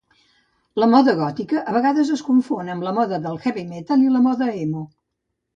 [0.83, 4.27] La moda gòtica a vegades es confon amb la moda del heavy metal i la
[4.31, 4.87] moda emo.